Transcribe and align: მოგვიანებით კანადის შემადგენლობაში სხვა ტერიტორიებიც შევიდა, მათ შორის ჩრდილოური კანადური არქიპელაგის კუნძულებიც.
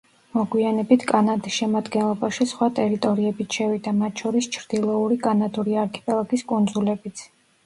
მოგვიანებით 0.35 1.03
კანადის 1.09 1.55
შემადგენლობაში 1.57 2.47
სხვა 2.53 2.69
ტერიტორიებიც 2.79 3.59
შევიდა, 3.59 3.95
მათ 4.01 4.25
შორის 4.25 4.49
ჩრდილოური 4.57 5.19
კანადური 5.29 5.79
არქიპელაგის 5.85 6.47
კუნძულებიც. 6.55 7.25